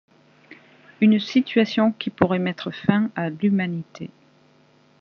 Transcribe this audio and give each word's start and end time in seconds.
Une 0.99 1.19
situation 1.19 1.91
qui 1.91 2.09
pourrait 2.09 2.39
mettre 2.39 2.71
fin 2.71 3.11
à 3.15 3.29
l’Humanité. 3.29 4.09